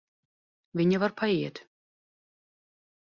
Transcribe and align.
Viņa 0.79 1.01
var 1.03 1.13
paiet. 1.21 1.61